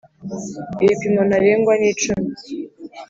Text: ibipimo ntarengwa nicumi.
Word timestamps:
ibipimo 0.83 1.21
ntarengwa 1.29 1.73
nicumi. 1.81 2.31